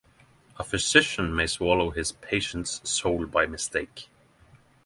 [0.57, 4.09] A physician may swallow his patient's soul by mistake.